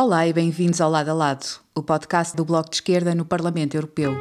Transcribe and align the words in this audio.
Olá 0.00 0.28
e 0.28 0.32
bem-vindos 0.32 0.80
ao 0.80 0.88
Lado 0.88 1.08
a 1.08 1.12
Lado, 1.12 1.44
o 1.74 1.82
podcast 1.82 2.36
do 2.36 2.44
Bloco 2.44 2.70
de 2.70 2.76
Esquerda 2.76 3.16
no 3.16 3.24
Parlamento 3.24 3.74
Europeu. 3.76 4.12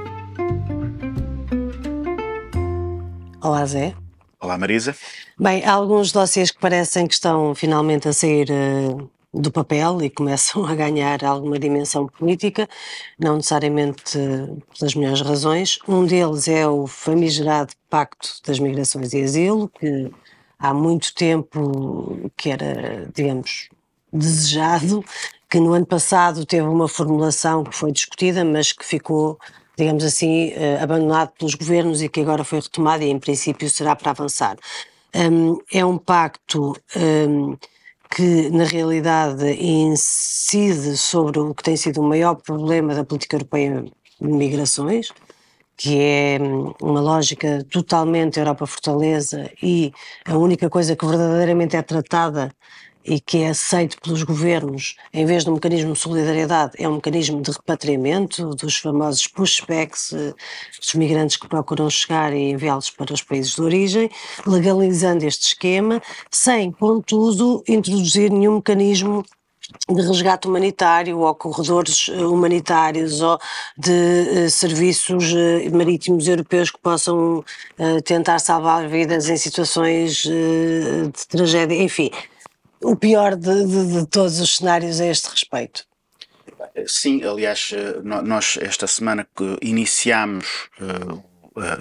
Olá, 3.39 3.63
Zé. 3.63 3.93
Olá, 4.39 4.57
Marisa. 4.57 4.95
Bem, 5.39 5.63
há 5.63 5.73
alguns 5.73 6.11
dossiês 6.11 6.49
que 6.49 6.59
parecem 6.59 7.05
que 7.05 7.13
estão 7.13 7.53
finalmente 7.53 8.07
a 8.07 8.13
sair 8.13 8.47
uh, 8.49 9.07
do 9.31 9.51
papel 9.51 10.01
e 10.01 10.09
começam 10.09 10.65
a 10.65 10.73
ganhar 10.73 11.23
alguma 11.23 11.59
dimensão 11.59 12.07
política, 12.07 12.67
não 13.19 13.35
necessariamente 13.35 14.17
uh, 14.17 14.59
pelas 14.75 14.95
melhores 14.95 15.21
razões. 15.21 15.77
Um 15.87 16.07
deles 16.07 16.47
é 16.47 16.67
o 16.67 16.87
famigerado 16.87 17.73
Pacto 17.87 18.29
das 18.47 18.57
Migrações 18.57 19.13
e 19.13 19.21
Asilo, 19.21 19.69
que 19.69 20.11
há 20.57 20.73
muito 20.73 21.13
tempo 21.13 22.31
que 22.35 22.49
era, 22.49 23.07
digamos, 23.13 23.69
desejado, 24.11 25.03
que 25.49 25.59
no 25.59 25.73
ano 25.73 25.85
passado 25.85 26.45
teve 26.45 26.67
uma 26.67 26.87
formulação 26.87 27.63
que 27.63 27.75
foi 27.75 27.91
discutida, 27.91 28.43
mas 28.43 28.71
que 28.71 28.85
ficou, 28.85 29.39
digamos 29.77 30.03
assim, 30.03 30.49
uh, 30.49 30.83
abandonado 30.83 31.31
pelos 31.37 31.55
governos 31.55 32.01
e 32.01 32.09
que 32.09 32.21
agora 32.21 32.43
foi 32.43 32.59
retomado 32.59 33.03
e 33.03 33.09
em 33.09 33.19
princípio 33.19 33.69
será 33.69 33.95
para 33.95 34.11
avançar. 34.11 34.57
Um, 35.15 35.57
é 35.73 35.85
um 35.85 35.97
pacto 35.97 36.75
um, 36.95 37.57
que 38.09 38.49
na 38.49 38.65
realidade 38.65 39.45
incide 39.61 40.97
sobre 40.97 41.39
o 41.39 41.53
que 41.53 41.63
tem 41.63 41.77
sido 41.77 42.01
o 42.01 42.03
maior 42.03 42.35
problema 42.35 42.93
da 42.93 43.03
política 43.03 43.37
europeia 43.37 43.85
de 44.19 44.27
migrações, 44.27 45.09
que 45.77 45.99
é 45.99 46.39
hum, 46.41 46.73
uma 46.81 46.99
lógica 46.99 47.65
totalmente 47.71 48.39
Europa 48.39 48.65
Fortaleza 48.65 49.49
e 49.61 49.93
a 50.25 50.37
única 50.37 50.69
coisa 50.69 50.95
que 50.95 51.05
verdadeiramente 51.05 51.75
é 51.75 51.81
tratada 51.81 52.51
e 53.07 53.21
que 53.21 53.37
é 53.37 53.49
aceito 53.49 53.97
pelos 54.01 54.21
governos, 54.23 54.97
em 55.13 55.25
vez 55.25 55.45
de 55.45 55.49
um 55.49 55.53
mecanismo 55.53 55.93
de 55.93 55.99
solidariedade, 55.99 56.73
é 56.77 56.89
um 56.89 56.95
mecanismo 56.95 57.41
de 57.41 57.51
repatriamento 57.51 58.49
dos 58.49 58.77
famosos 58.77 59.25
pushbacks, 59.27 60.11
eh, 60.11 60.33
dos 60.77 60.93
migrantes 60.93 61.37
que 61.37 61.47
procuram 61.47 61.89
chegar 61.89 62.33
e 62.33 62.51
enviá-los 62.51 62.89
para 62.89 63.13
os 63.13 63.23
países 63.23 63.55
de 63.55 63.61
origem, 63.61 64.09
legalizando 64.45 65.25
este 65.25 65.47
esquema, 65.47 66.01
sem, 66.29 66.69
contudo, 66.69 67.63
introduzir 67.65 68.29
nenhum 68.29 68.55
mecanismo 68.55 69.23
de 69.89 70.01
resgate 70.01 70.47
humanitário 70.47 71.19
ou 71.19 71.33
corredores 71.33 72.09
eh, 72.11 72.25
humanitários 72.25 73.21
ou 73.21 73.39
de 73.77 73.91
uh, 73.91 74.49
serviços 74.49 75.33
marítimos 75.71 76.27
europeus 76.27 76.71
que 76.71 76.79
possam 76.79 77.43
tentar 78.03 78.39
salvar 78.39 78.87
vidas 78.87 79.29
em 79.29 79.37
situações 79.37 80.23
de 80.23 81.25
tragédia, 81.29 81.81
enfim 81.81 82.11
o 82.81 82.95
pior 82.95 83.35
de, 83.35 83.65
de, 83.65 83.99
de 83.99 84.07
todos 84.07 84.39
os 84.39 84.57
cenários 84.57 84.99
a 84.99 85.05
este 85.05 85.29
respeito. 85.29 85.85
Sim, 86.85 87.23
aliás, 87.23 87.71
eh, 87.73 87.99
nós 88.03 88.57
esta 88.61 88.85
semana 88.85 89.27
que 89.35 89.57
iniciamos 89.61 90.69
uh, 90.79 91.23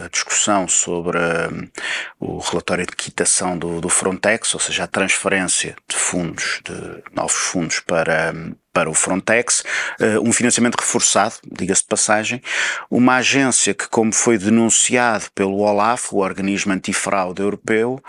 a 0.05 0.09
discussão 0.09 0.67
sobre 0.67 1.19
uh, 1.19 1.71
o 2.19 2.39
relatório 2.39 2.87
de 2.87 2.97
quitação 2.97 3.59
do, 3.59 3.81
do, 3.81 3.91
Frontex, 3.91 4.55
ou 4.55 4.61
seja, 4.61 4.85
a 4.85 4.87
transferência 4.87 5.77
de 5.87 5.96
fundos, 6.07 6.61
de 6.65 7.03
novos 7.15 7.35
fundos 7.35 7.81
para, 7.81 8.33
para 8.73 8.89
o 8.89 8.95
Frontex, 8.95 9.65
uh, 10.01 10.21
um 10.23 10.33
financiamento 10.33 10.77
reforçado, 10.77 11.35
diga-se 11.51 11.83
de 11.83 11.89
passagem, 11.89 12.41
uma 12.89 13.17
agência 13.17 13.75
que, 13.75 13.89
como 13.89 14.13
foi 14.13 14.39
denunciado 14.39 15.25
pelo 15.35 15.59
OLAF, 15.59 16.15
o 16.15 16.19
organismo 16.19 16.73
antifraude 16.73 17.43
europeu, 17.43 18.01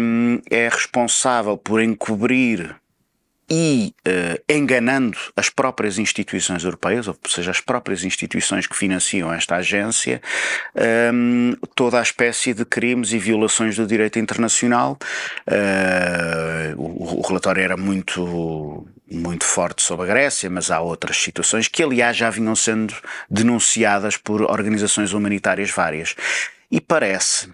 um, 0.00 0.40
é 0.50 0.68
responsável 0.68 1.56
por 1.56 1.80
encobrir 1.82 2.76
e 3.50 3.94
uh, 4.06 4.27
enganando 4.48 5.18
as 5.36 5.50
próprias 5.50 5.98
instituições 5.98 6.64
europeias, 6.64 7.06
ou 7.06 7.16
seja, 7.28 7.50
as 7.50 7.60
próprias 7.60 8.02
instituições 8.02 8.66
que 8.66 8.76
financiam 8.76 9.32
esta 9.32 9.56
agência, 9.56 10.22
um, 11.12 11.54
toda 11.74 11.98
a 11.98 12.02
espécie 12.02 12.54
de 12.54 12.64
crimes 12.64 13.12
e 13.12 13.18
violações 13.18 13.76
do 13.76 13.86
direito 13.86 14.18
internacional. 14.18 14.98
Uh, 15.46 16.80
o, 16.80 17.18
o, 17.18 17.20
relatório 17.20 17.62
era 17.62 17.76
muito, 17.76 18.86
muito 19.10 19.44
forte 19.44 19.82
sobre 19.82 20.06
a 20.06 20.08
Grécia, 20.08 20.48
mas 20.48 20.70
há 20.70 20.80
outras 20.80 21.18
situações 21.18 21.68
que, 21.68 21.82
aliás, 21.82 22.16
já 22.16 22.30
vinham 22.30 22.56
sendo 22.56 22.94
denunciadas 23.28 24.16
por 24.16 24.42
organizações 24.42 25.12
humanitárias 25.12 25.70
várias. 25.70 26.14
E 26.70 26.80
parece 26.80 27.50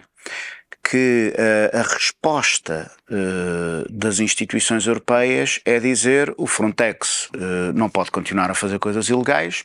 que 0.87 1.33
uh, 1.35 1.77
a 1.77 1.81
resposta 1.81 2.91
uh, 3.09 3.91
das 3.91 4.19
instituições 4.19 4.85
europeias 4.85 5.59
é 5.65 5.79
dizer 5.79 6.33
o 6.37 6.45
Frontex 6.45 7.29
uh, 7.35 7.73
não 7.73 7.89
pode 7.89 8.11
continuar 8.11 8.51
a 8.51 8.53
fazer 8.53 8.77
coisas 8.77 9.09
ilegais, 9.09 9.63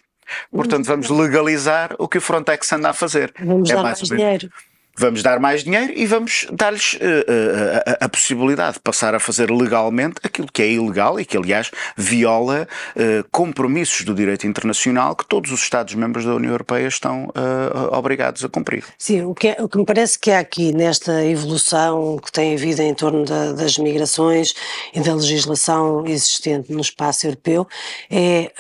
portanto 0.51 0.87
vamos 0.87 1.11
legalizar 1.11 1.95
o 1.99 2.09
que 2.09 2.19
o 2.19 2.21
Frontex 2.21 2.73
anda 2.73 2.91
a 2.91 2.93
fazer. 2.95 3.33
Vamos 3.39 3.69
é 3.69 3.75
dar 3.75 3.83
mais, 3.83 4.01
mais 4.01 4.09
dinheiro 4.09 4.51
vamos 5.01 5.23
dar 5.23 5.41
mais 5.41 5.65
dinheiro 5.65 5.93
e 5.97 6.05
vamos 6.05 6.47
dar-lhes 6.53 6.93
uh, 6.95 6.99
uh, 6.99 7.99
a, 8.01 8.05
a, 8.05 8.09
possibilidade 8.09 8.75
de 8.75 8.81
passar 8.81 9.15
a 9.15 9.19
fazer 9.19 9.51
legalmente 9.51 10.17
aquilo 10.23 10.47
que 10.53 10.61
é 10.61 10.71
ilegal 10.71 11.19
e 11.19 11.25
que, 11.25 11.37
aliás, 11.37 11.71
viola 11.97 12.69
uh, 12.95 13.27
compromissos 13.31 14.05
do 14.05 14.15
direito 14.15 14.47
internacional 14.47 15.17
que 15.17 15.25
todos 15.25 15.51
os 15.53 15.63
Estados-membros 15.63 16.27
da 16.27 16.35
União 16.35 16.53
Europeia 16.53 16.87
estão 16.87 17.29
obrigados 17.93 18.45
a 18.45 18.49
cumprir. 18.49 18.85
Sim, 18.99 19.23
o 19.23 19.35
que, 19.35 19.49
é, 19.49 19.57
o 19.63 19.69
que 19.69 19.79
me 19.79 19.85
parece 19.85 20.19
que 20.19 20.31
há 20.31 20.41
aqui 20.41 20.73
nesta 20.73 21.25
evolução 21.25 22.19
que 22.19 22.31
tem 22.31 22.55
havido 22.55 22.83
em 22.83 22.93
torno 22.93 23.25
da, 23.25 23.53
das 23.53 23.79
migrações 23.79 24.53
e 24.93 25.01
da 25.01 25.15
legislação 25.15 26.07
existente 26.07 26.73
no 26.73 26.81
espaço 26.81 27.27
europeu 27.27 27.67
é 28.11 28.51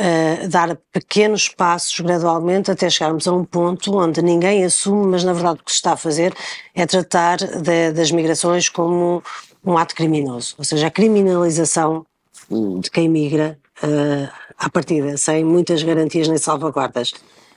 dar 0.48 0.76
pequenos 0.92 1.48
passos 1.48 2.00
gradualmente 2.00 2.70
até 2.70 2.88
chegarmos 2.88 3.28
a 3.28 3.32
um 3.32 3.44
ponto 3.44 3.96
onde 3.98 4.22
ninguém 4.22 4.64
assume, 4.64 5.06
mas 5.06 5.24
na 5.24 5.32
verdade 5.32 5.60
o 5.60 5.64
que 5.64 5.72
se 5.72 5.76
está 5.76 5.92
a 5.92 5.96
fazer 5.96 6.29
fazer 6.30 6.34
é 6.74 6.86
tratar 6.86 7.38
de, 7.38 7.92
das 7.92 8.10
migrações 8.10 8.68
como 8.68 9.22
um 9.64 9.76
ato 9.76 9.94
criminoso, 9.94 10.54
ou 10.58 10.64
seja, 10.64 10.86
a 10.86 10.91
criminalização 10.91 12.06
de 12.80 12.91
quem 12.91 13.08
migra 13.08 13.58
uh, 13.82 14.28
à 14.58 14.69
partida, 14.70 15.16
sem 15.16 15.44
muitas 15.44 15.82
garantias 15.82 16.28
nem 16.28 16.38
salvaguardas. 16.38 17.12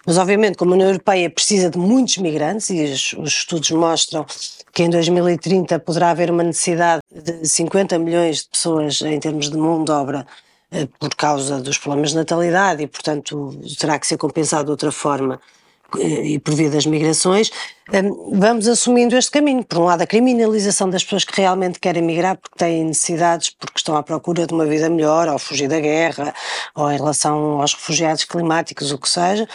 Mas, 0.05 0.17
obviamente, 0.17 0.57
como 0.57 0.71
a 0.71 0.73
União 0.75 0.89
Europeia 0.89 1.29
precisa 1.29 1.69
de 1.69 1.77
muitos 1.77 2.17
migrantes, 2.17 2.69
e 2.69 2.83
os, 2.83 3.13
os, 3.13 3.29
estudos 3.29 3.71
mostram 3.71 4.25
que 4.73 4.83
em 4.83 4.89
2030 4.89 5.79
poderá 5.79 6.09
haver 6.09 6.29
uma 6.29 6.43
necessidade 6.43 7.01
de 7.09 7.47
50 7.47 7.97
milhões 7.99 8.43
de 8.43 8.49
pessoas 8.49 9.01
em 9.01 9.17
termos 9.19 9.49
de 9.49 9.57
mão 9.57 9.83
de 9.83 9.91
obra 9.91 10.27
uh, 10.73 10.87
por 10.99 11.15
causa 11.15 11.61
dos 11.61 11.77
problemas 11.77 12.09
de 12.09 12.17
natalidade 12.17 12.83
e, 12.83 12.87
portanto, 12.87 13.57
terá 13.79 13.97
que 13.97 14.05
ser 14.05 14.17
compensado 14.17 14.65
de 14.65 14.71
outra 14.71 14.91
forma 14.91 15.39
e 15.99 16.39
por 16.39 16.55
via 16.55 16.69
das 16.69 16.85
migrações, 16.85 17.51
hum, 17.93 18.37
vamos 18.39 18.67
assumindo 18.67 19.15
este 19.15 19.31
caminho. 19.31 19.63
Por 19.63 19.79
um 19.79 19.83
lado, 19.83 20.01
a 20.01 20.07
criminalização 20.07 20.89
das 20.89 21.03
pessoas 21.03 21.23
que 21.23 21.39
realmente 21.39 21.79
querem 21.79 22.01
migrar 22.01 22.37
porque 22.37 22.57
têm 22.57 22.85
necessidades, 22.85 23.51
porque 23.51 23.77
estão 23.77 23.95
à 23.95 24.03
procura 24.03 24.47
de 24.47 24.53
uma 24.53 24.65
vida 24.65 24.89
melhor, 24.89 25.27
ou 25.27 25.37
fugir 25.37 25.67
da 25.67 25.79
guerra, 25.79 26.33
ou 26.75 26.91
em 26.91 26.97
relação 26.97 27.61
aos 27.61 27.73
refugiados 27.73 28.23
climáticos, 28.23 28.91
o 28.91 28.97
que 28.97 29.09
seja 29.09 29.47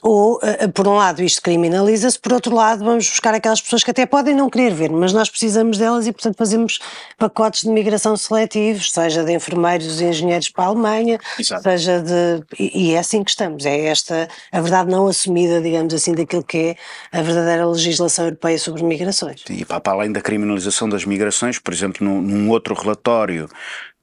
ou, 0.00 0.38
eh, 0.44 0.58
eh, 0.60 0.68
por 0.68 0.86
um 0.86 0.94
lado, 0.94 1.22
isto 1.22 1.42
criminaliza-se, 1.42 2.16
por 2.20 2.32
outro 2.32 2.54
lado, 2.54 2.84
vamos 2.84 3.08
buscar 3.08 3.34
aquelas 3.34 3.60
pessoas 3.60 3.82
que 3.82 3.90
até 3.90 4.06
podem 4.06 4.32
não 4.32 4.48
querer 4.48 4.72
ver, 4.72 4.90
mas 4.90 5.12
nós 5.12 5.28
precisamos 5.28 5.76
delas 5.76 6.06
e, 6.06 6.12
portanto, 6.12 6.36
fazemos 6.36 6.78
pacotes 7.18 7.62
de 7.62 7.70
migração 7.70 8.16
seletivos, 8.16 8.92
seja 8.92 9.24
de 9.24 9.32
enfermeiros 9.32 10.00
e 10.00 10.04
engenheiros 10.04 10.50
para 10.50 10.64
a 10.64 10.66
Alemanha, 10.68 11.18
Exato. 11.36 11.64
seja 11.64 12.00
de. 12.00 12.44
E, 12.58 12.94
é 12.94 12.98
assim 12.98 13.24
que 13.24 13.30
estamos. 13.30 13.66
É 13.66 13.86
esta 13.86 14.28
a 14.52 14.60
verdade 14.60 14.88
não 14.88 15.08
assumida, 15.08 15.60
digamos 15.60 15.92
assim, 15.92 16.14
daquilo 16.14 16.44
que 16.44 16.76
é 17.12 17.18
a 17.18 17.20
verdadeira 17.20 17.66
legislação 17.66 18.26
europeia 18.26 18.58
sobre 18.58 18.84
migrações. 18.84 19.42
E 19.50 19.64
para, 19.64 19.80
para 19.80 19.94
além 19.94 20.12
da 20.12 20.20
criminalização 20.20 20.88
das 20.88 21.04
migrações, 21.04 21.58
por 21.58 21.74
exemplo, 21.74 22.06
num, 22.06 22.22
num 22.22 22.50
outro 22.50 22.72
relatório 22.72 23.48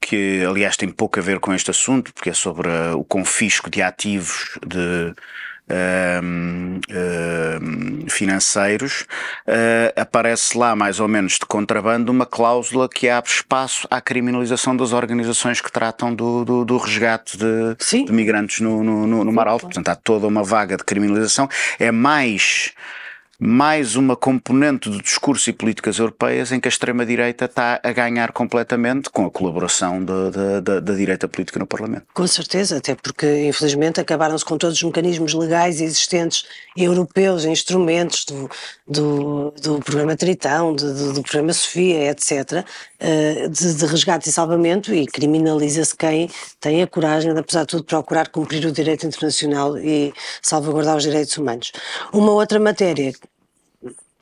que 0.01 0.43
aliás 0.45 0.75
tem 0.75 0.89
pouco 0.89 1.19
a 1.19 1.21
ver 1.21 1.39
com 1.39 1.53
este 1.53 1.71
assunto, 1.71 2.13
porque 2.13 2.29
é 2.29 2.33
sobre 2.33 2.67
uh, 2.67 2.97
o 2.97 3.03
confisco 3.03 3.69
de 3.69 3.81
ativos 3.81 4.59
de 4.65 5.15
uh, 5.69 6.79
uh, 6.89 8.09
financeiros, 8.09 9.05
uh, 9.47 9.99
aparece 9.99 10.57
lá 10.57 10.75
mais 10.75 10.99
ou 10.99 11.07
menos 11.07 11.33
de 11.33 11.45
contrabando 11.45 12.11
uma 12.11 12.25
cláusula 12.25 12.87
que 12.89 13.09
abre 13.09 13.31
espaço 13.31 13.87
à 13.89 13.99
criminalização 13.99 14.75
das 14.75 14.93
organizações 14.93 15.61
que 15.61 15.71
tratam 15.71 16.13
do, 16.13 16.45
do, 16.45 16.65
do 16.65 16.77
resgate 16.77 17.37
de, 17.37 18.05
de, 18.05 18.11
migrantes 18.11 18.59
no, 18.61 18.83
no, 18.83 19.07
no, 19.07 19.23
no 19.23 19.31
Mar 19.31 19.47
Alto. 19.47 19.65
Portanto, 19.65 19.89
há 19.89 19.95
toda 19.95 20.27
uma 20.27 20.43
vaga 20.43 20.77
de 20.77 20.83
criminalização. 20.83 21.49
É 21.79 21.91
mais 21.91 22.73
mais 23.39 23.95
uma 23.95 24.15
componente 24.15 24.89
do 24.89 25.01
discurso 25.01 25.49
e 25.49 25.53
políticas 25.53 25.99
europeias 25.99 26.51
em 26.51 26.59
que 26.59 26.67
a 26.67 26.69
extrema-direita 26.69 27.45
está 27.45 27.79
a 27.83 27.91
ganhar 27.91 28.31
completamente 28.31 29.09
com 29.09 29.25
a 29.25 29.31
colaboração 29.31 30.03
da, 30.03 30.79
direita 30.79 31.27
política 31.27 31.59
no 31.59 31.67
Parlamento. 31.67 32.05
Com 32.13 32.27
certeza, 32.27 32.77
até 32.77 32.95
porque, 32.95 33.47
infelizmente, 33.47 33.99
acabaram-se 33.99 34.45
com 34.45 34.57
todos 34.57 34.77
os 34.77 34.83
mecanismos 34.83 35.33
legais 35.33 35.81
existentes 35.81 36.45
europeus, 36.77 37.45
instrumentos 37.45 38.25
do, 38.25 38.49
do, 38.87 39.53
do 39.61 39.79
programa 39.79 40.15
Tritão, 40.15 40.73
do, 40.73 41.13
do, 41.13 41.21
programa 41.21 41.51
Sofia, 41.53 42.11
etc., 42.11 42.65
eh, 42.99 43.47
de, 43.49 43.73
de 43.75 43.85
resgate 43.85 44.29
e 44.29 44.31
salvamento 44.31 44.93
e 44.93 45.05
criminaliza-se 45.05 45.95
quem 45.95 46.29
tem 46.59 46.81
a 46.81 46.87
coragem 46.87 47.33
de, 47.33 47.39
apesar 47.39 47.61
de 47.61 47.67
tudo, 47.67 47.83
procurar 47.83 48.29
cumprir 48.29 48.65
o 48.65 48.71
direito 48.71 49.05
internacional 49.05 49.77
e 49.77 50.13
salvaguardar 50.41 50.95
os 50.95 51.03
direitos 51.03 51.37
humanos. 51.37 51.71
Uma 52.13 52.31
outra 52.31 52.59
matéria 52.59 53.13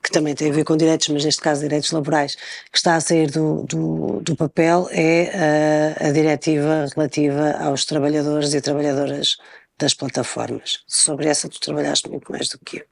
que 0.04 0.12
também 0.12 0.36
tem 0.36 0.52
a 0.52 0.54
ver 0.54 0.66
com 0.66 0.76
direitos, 0.76 1.08
mas 1.08 1.24
neste 1.24 1.42
caso 1.42 1.62
direitos 1.62 1.92
laborais, 1.92 2.36
que 2.72 2.78
está 2.78 2.96
a 2.96 3.02
sair 3.02 3.32
do, 3.32 3.64
do, 3.64 4.20
do 4.22 4.36
papel 4.36 4.90
é 4.92 5.96
a, 6.02 6.08
a, 6.08 6.12
diretiva 6.12 6.88
relativa 6.94 7.52
aos 7.60 7.86
trabalhadores 7.86 8.54
e 8.54 8.60
trabalhadoras 8.60 9.38
das 9.78 9.94
plataformas. 9.94 10.84
Sobre 10.86 11.28
essa 11.28 11.48
tu 11.48 11.60
trabalhaste 11.60 12.10
muito 12.10 12.30
mais 12.32 12.50
do 12.50 12.60
que 12.60 12.80
eu. 12.80 12.86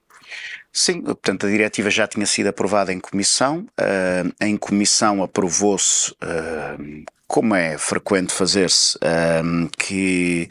Sim, 0.71 1.01
portanto, 1.01 1.45
a 1.45 1.49
diretiva 1.49 1.89
já 1.89 2.07
tinha 2.07 2.25
sido 2.25 2.47
aprovada 2.47 2.93
em 2.93 2.99
comissão. 2.99 3.67
Uh, 3.79 4.33
em 4.39 4.55
comissão 4.55 5.21
aprovou-se, 5.21 6.11
uh, 6.11 7.03
como 7.27 7.53
é 7.53 7.77
frequente 7.77 8.31
fazer-se, 8.31 8.97
uh, 8.97 9.69
que 9.77 10.49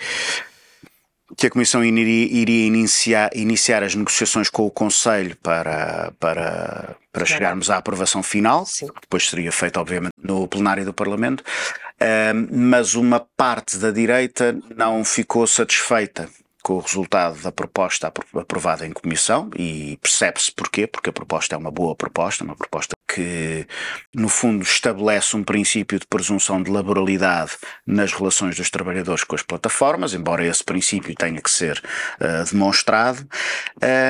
que 1.37 1.47
a 1.47 1.51
Comissão 1.51 1.85
iria, 1.85 2.27
iria 2.27 2.67
iniciar, 2.67 3.31
iniciar, 3.35 3.83
as 3.83 3.95
negociações 3.95 4.49
com 4.49 4.67
o 4.67 4.71
Conselho 4.71 5.37
para, 5.43 6.13
para, 6.19 6.97
para 7.13 7.25
chegarmos 7.25 7.71
à 7.71 7.77
aprovação 7.77 8.23
final, 8.23 8.67
Sim. 8.67 8.89
que 8.89 9.01
depois 9.03 9.29
seria 9.29 9.53
feita, 9.53 9.81
obviamente, 9.81 10.13
no 10.23 10.47
plenário 10.49 10.85
do 10.85 10.93
Parlamento, 10.93 11.41
uh, 11.41 12.49
mas 12.51 12.95
uma 12.95 13.21
parte 13.37 13.79
da 13.79 13.91
direita 13.91 14.59
não 14.77 15.05
ficou 15.05 15.47
satisfeita 15.47 16.29
com 16.63 16.75
o 16.75 16.81
resultado 16.81 17.41
da 17.41 17.51
proposta 17.51 18.13
aprovada 18.35 18.87
em 18.87 18.93
comissão 18.93 19.51
e 19.57 19.99
percebe-se 20.01 20.53
porquê, 20.53 20.87
porque 20.87 21.11
a 21.11 21.13
proposta 21.13 21.55
é 21.55 21.59
uma 21.59 21.71
boa 21.71 21.95
proposta, 21.95 22.45
uma 22.45 22.57
proposta 22.57 22.95
que, 23.13 23.67
no 24.15 24.29
fundo, 24.29 24.63
estabelece 24.63 25.37
um 25.37 25.43
princípio 25.43 25.99
de 25.99 26.07
presunção 26.07 26.63
de 26.63 26.71
laboralidade 26.71 27.53
nas 27.87 28.13
relações 28.13 28.57
dos 28.57 28.71
trabalhadores 28.71 29.25
com 29.25 29.35
as 29.35 29.43
plataformas, 29.43 30.15
embora 30.15 30.47
esse 30.47 30.63
princípio 30.63 31.15
tenha 31.15 31.41
que 31.41 31.51
ser 31.51 31.83
uh, 32.21 32.51
demonstrado, 32.51 33.27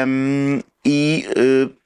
um, 0.06 0.60
e 0.84 1.26
uh, 1.36 1.79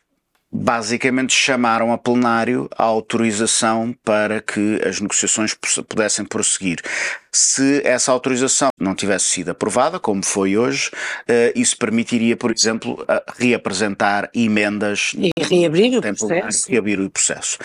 basicamente 0.55 1.35
chamaram 1.35 1.93
a 1.93 1.99
plenário 1.99 2.71
a 2.79 2.85
autorização 2.85 3.93
para 4.05 4.41
que 4.41 4.81
as 4.87 5.01
negociações 5.01 5.53
pudessem 5.89 6.25
prosseguir. 6.25 6.81
Se 7.37 7.83
essa 7.85 8.13
autorização 8.13 8.69
não 8.79 8.95
tivesse 8.95 9.25
sido 9.25 9.51
aprovada, 9.51 9.99
como 9.99 10.25
foi 10.25 10.57
hoje, 10.57 10.89
uh, 10.89 11.51
isso 11.57 11.77
permitiria, 11.77 12.37
por 12.37 12.53
exemplo, 12.53 13.05
reapresentar 13.37 14.31
emendas 14.33 15.17
e 15.19 15.33
reabrir 15.43 15.99
o 15.99 16.01
processo. 16.01 16.71
Reabrir 16.71 17.01
o 17.01 17.11
processo. 17.11 17.59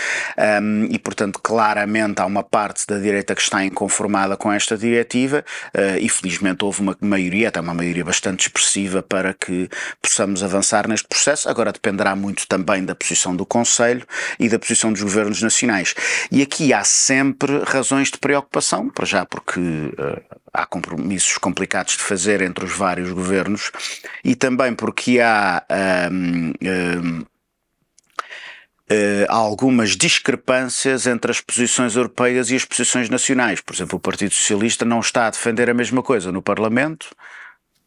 Um, 0.60 0.86
e, 0.90 0.98
portanto, 0.98 1.40
claramente 1.40 2.20
há 2.20 2.26
uma 2.26 2.42
parte 2.42 2.88
da 2.88 2.98
direita 2.98 3.36
que 3.36 3.44
está 3.44 3.64
inconformada 3.64 4.36
com 4.36 4.52
esta 4.52 4.76
diretiva 4.76 5.46
uh, 5.76 6.00
e, 6.00 6.10
felizmente, 6.10 6.66
houve 6.66 6.82
uma 6.82 6.98
maioria, 7.00 7.50
até 7.50 7.60
uma 7.60 7.76
maioria 7.76 8.04
bastante 8.04 8.48
expressiva, 8.48 9.04
para 9.04 9.36
que 9.36 9.70
possamos 10.02 10.42
avançar 10.42 10.88
neste 10.88 11.08
processo. 11.08 11.48
Agora 11.48 11.72
dependerá 11.72 12.16
muito 12.16 12.48
também 12.48 12.79
da 12.84 12.96
posição 12.96 13.36
do 13.36 13.46
Conselho 13.46 14.06
e 14.40 14.50
da 14.50 14.60
posição 14.60 14.92
dos 14.92 15.02
governos 15.02 15.42
nacionais. 15.42 15.94
E 16.32 16.42
aqui 16.42 16.74
há 16.74 16.84
sempre 16.84 17.64
razões 17.66 18.12
de 18.12 18.18
preocupação, 18.18 18.90
para 18.90 19.06
já 19.06 19.26
porque 19.26 19.60
uh, 19.60 20.22
há 20.54 20.66
compromissos 20.66 21.38
complicados 21.38 21.98
de 21.98 22.04
fazer 22.04 22.42
entre 22.42 22.66
os 22.66 22.72
vários 22.72 23.12
governos 23.12 23.72
e 24.24 24.36
também 24.36 24.74
porque 24.74 25.20
há 25.20 25.64
um, 26.12 26.54
um, 26.62 27.26
Uh, 28.92 29.30
algumas 29.30 29.96
discrepâncias 29.96 31.06
entre 31.06 31.30
as 31.30 31.40
posições 31.40 31.96
europeias 31.96 32.50
e 32.50 32.56
as 32.56 32.66
posições 32.66 33.08
nacionais. 33.08 33.62
Por 33.62 33.76
exemplo, 33.76 33.98
o 33.98 34.00
Partido 34.00 34.34
Socialista 34.34 34.84
não 34.84 35.00
está 35.00 35.28
a 35.28 35.30
defender 35.30 35.70
a 35.70 35.76
mesma 35.76 36.02
coisa 36.02 36.32
no 36.32 36.42
Parlamento 36.42 37.08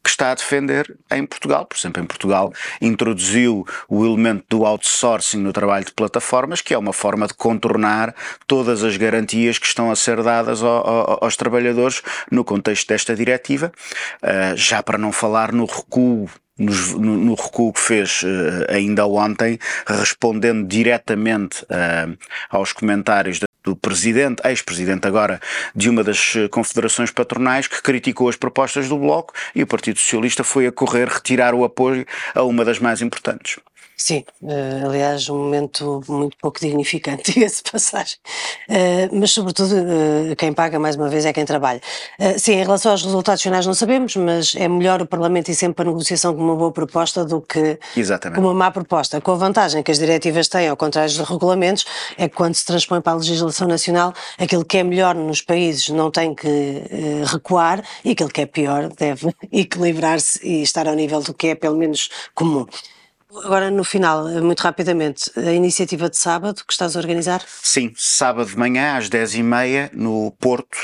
que 0.02 0.10
está 0.10 0.32
a 0.32 0.34
defender 0.34 0.94
em 1.10 1.24
Portugal. 1.24 1.64
Por 1.64 1.76
exemplo, 1.76 2.02
em 2.02 2.06
Portugal 2.06 2.52
introduziu 2.80 3.66
o 3.88 4.04
elemento 4.04 4.44
do 4.48 4.64
outsourcing 4.64 5.38
no 5.38 5.52
trabalho 5.52 5.84
de 5.84 5.92
plataformas, 5.92 6.60
que 6.60 6.74
é 6.74 6.78
uma 6.78 6.92
forma 6.92 7.26
de 7.26 7.34
contornar 7.34 8.14
todas 8.46 8.82
as 8.82 8.96
garantias 8.96 9.58
que 9.58 9.66
estão 9.66 9.90
a 9.90 9.96
ser 9.96 10.22
dadas 10.22 10.62
ao, 10.62 10.86
ao, 10.86 11.24
aos 11.24 11.36
trabalhadores 11.36 12.02
no 12.30 12.44
contexto 12.44 12.88
desta 12.88 13.14
diretiva, 13.14 13.72
uh, 14.22 14.56
já 14.56 14.82
para 14.82 14.98
não 14.98 15.12
falar 15.12 15.52
no 15.52 15.66
recuo 15.66 16.28
no, 16.58 16.98
no, 17.16 17.34
recuo 17.34 17.72
que 17.72 17.80
fez 17.80 18.22
uh, 18.22 18.26
ainda 18.68 19.06
ontem, 19.06 19.58
respondendo 19.86 20.66
diretamente 20.66 21.62
uh, 21.64 22.16
aos 22.50 22.72
comentários 22.72 23.40
do 23.64 23.76
presidente, 23.76 24.42
ex-presidente 24.46 25.06
agora, 25.06 25.40
de 25.74 25.88
uma 25.88 26.02
das 26.02 26.34
eh, 26.36 26.48
confederações 26.48 27.10
patronais, 27.10 27.66
que 27.66 27.80
criticou 27.82 28.28
as 28.28 28.36
propostas 28.36 28.88
do 28.88 28.98
Bloco 28.98 29.32
e 29.54 29.62
o 29.62 29.66
Partido 29.66 29.98
Socialista 29.98 30.42
foi 30.42 30.66
a 30.66 30.72
correr 30.72 31.08
retirar 31.08 31.54
o 31.54 31.64
apoio 31.64 32.06
a 32.34 32.42
uma 32.42 32.64
das 32.64 32.78
mais 32.78 33.00
importantes. 33.00 33.58
Sim, 34.02 34.24
uh, 34.42 34.86
aliás, 34.88 35.28
um 35.28 35.38
momento 35.38 36.02
muito 36.08 36.36
pouco 36.38 36.58
dignificante, 36.58 37.30
diga-se 37.32 37.62
passagem. 37.62 38.16
Uh, 38.68 39.16
mas, 39.16 39.30
sobretudo, 39.30 39.74
uh, 39.76 40.36
quem 40.36 40.52
paga, 40.52 40.76
mais 40.80 40.96
uma 40.96 41.08
vez, 41.08 41.24
é 41.24 41.32
quem 41.32 41.44
trabalha. 41.44 41.80
sim, 42.36 42.54
em 42.54 42.64
relação 42.64 42.90
aos 42.90 43.04
resultados 43.04 43.40
finais 43.40 43.64
não 43.64 43.74
sabemos, 43.74 44.16
mas 44.16 44.54
é 44.56 44.66
melhor 44.66 45.00
o 45.00 45.06
Parlamento 45.06 45.50
ir 45.50 45.54
sempre 45.54 45.76
para 45.76 45.88
a 45.88 45.92
negociação 45.92 46.34
com 46.34 46.42
uma 46.42 46.56
boa 46.56 46.72
proposta 46.72 47.24
do 47.24 47.40
que 47.40 47.78
Exatamente. 47.96 48.40
com 48.40 48.46
uma 48.46 48.54
má 48.54 48.72
proposta. 48.72 49.20
Com 49.20 49.32
a 49.32 49.36
vantagem 49.36 49.84
que 49.84 49.92
as 49.92 50.00
diretivas 50.00 50.48
têm, 50.48 50.68
ao 50.68 50.76
contrário 50.76 51.14
dos 51.14 51.28
regulamentos, 51.28 51.84
é 52.18 52.28
que 52.28 52.34
quando 52.34 52.54
se 52.54 52.64
transpõe 52.64 53.00
para 53.00 53.12
a 53.12 53.16
legislação 53.16 53.68
nacional, 53.68 54.12
aquilo 54.36 54.64
que 54.64 54.78
é 54.78 54.82
melhor 54.82 55.14
nos 55.14 55.42
países 55.42 55.88
não 55.90 56.10
tem 56.10 56.34
que 56.34 56.82
recuar 57.30 57.84
e 58.04 58.10
aquilo 58.10 58.30
que 58.30 58.40
é 58.40 58.46
pior 58.46 58.88
deve 58.88 59.32
equilibrar-se 59.52 60.44
e 60.44 60.62
estar 60.62 60.88
ao 60.88 60.94
nível 60.94 61.20
do 61.20 61.32
que 61.32 61.48
é, 61.48 61.54
pelo 61.54 61.76
menos, 61.76 62.08
comum. 62.34 62.66
Agora, 63.44 63.70
no 63.70 63.82
final, 63.82 64.28
muito 64.42 64.60
rapidamente, 64.60 65.30
a 65.38 65.52
iniciativa 65.52 66.10
de 66.10 66.16
sábado 66.18 66.62
que 66.66 66.72
estás 66.72 66.94
a 66.94 66.98
organizar? 66.98 67.42
Sim, 67.62 67.92
sábado 67.96 68.50
de 68.50 68.58
manhã 68.58 68.96
às 68.96 69.08
10h30 69.08 69.90
no 69.94 70.30
Porto 70.32 70.76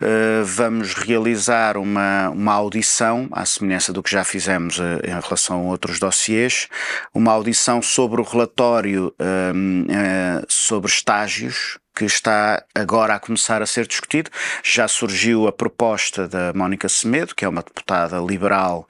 uh, 0.00 0.44
vamos 0.44 0.94
realizar 0.94 1.76
uma, 1.76 2.30
uma 2.30 2.52
audição, 2.52 3.28
à 3.30 3.46
semelhança 3.46 3.92
do 3.92 4.02
que 4.02 4.10
já 4.10 4.24
fizemos 4.24 4.78
uh, 4.78 5.00
em 5.04 5.20
relação 5.20 5.60
a 5.60 5.70
outros 5.70 6.00
dossiês, 6.00 6.68
uma 7.14 7.32
audição 7.32 7.80
sobre 7.80 8.20
o 8.20 8.24
relatório 8.24 9.14
uh, 9.20 10.44
sobre 10.48 10.90
estágios 10.90 11.78
que 11.94 12.04
está 12.04 12.64
agora 12.74 13.14
a 13.14 13.20
começar 13.20 13.62
a 13.62 13.66
ser 13.66 13.86
discutido. 13.86 14.30
Já 14.62 14.88
surgiu 14.88 15.46
a 15.46 15.52
proposta 15.52 16.26
da 16.26 16.52
Mónica 16.52 16.88
Semedo, 16.88 17.34
que 17.34 17.44
é 17.44 17.48
uma 17.48 17.62
deputada 17.62 18.18
liberal, 18.18 18.86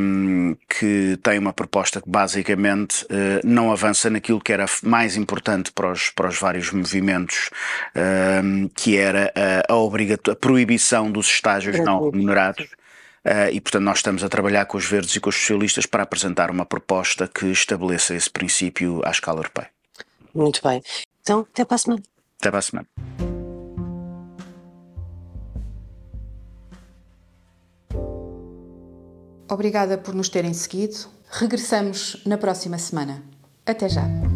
um, 0.00 0.56
que 0.68 1.18
tem 1.22 1.38
uma 1.38 1.52
proposta 1.52 2.00
que 2.00 2.08
basicamente 2.08 3.04
uh, 3.04 3.40
não 3.44 3.72
avança 3.72 4.08
naquilo 4.08 4.40
que 4.40 4.52
era 4.52 4.66
mais 4.82 5.16
importante 5.16 5.72
para 5.72 5.90
os, 5.90 6.10
para 6.10 6.28
os 6.28 6.38
vários 6.38 6.70
movimentos, 6.70 7.50
um, 8.44 8.68
que 8.68 8.96
era 8.96 9.32
a, 9.34 9.72
a, 9.72 10.32
a 10.32 10.36
proibição 10.36 11.10
dos 11.10 11.26
estágios 11.26 11.78
não 11.80 12.10
remunerados. 12.10 12.68
Uh, 13.22 13.52
e, 13.52 13.60
portanto, 13.60 13.82
nós 13.82 13.98
estamos 13.98 14.24
a 14.24 14.28
trabalhar 14.30 14.64
com 14.64 14.78
os 14.78 14.86
verdes 14.86 15.14
e 15.14 15.20
com 15.20 15.28
os 15.28 15.36
socialistas 15.36 15.84
para 15.84 16.02
apresentar 16.02 16.50
uma 16.50 16.64
proposta 16.64 17.28
que 17.28 17.46
estabeleça 17.46 18.14
esse 18.14 18.30
princípio 18.30 19.02
à 19.04 19.10
escala 19.10 19.40
europeia. 19.40 19.68
Muito 20.34 20.60
bem. 20.62 20.80
Então, 21.20 21.40
até 21.40 21.64
para 21.64 21.74
a 21.74 21.78
semana. 21.78 22.02
Até 22.38 22.50
para 22.50 22.58
a 22.58 22.62
semana. 22.62 22.88
Obrigada 29.50 29.98
por 29.98 30.14
nos 30.14 30.28
terem 30.28 30.54
seguido. 30.54 31.08
Regressamos 31.28 32.22
na 32.24 32.38
próxima 32.38 32.78
semana. 32.78 33.22
Até 33.66 33.88
já. 33.88 34.29